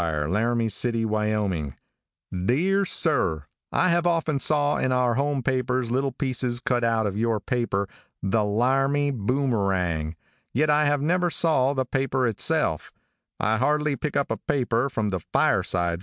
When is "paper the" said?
7.39-8.39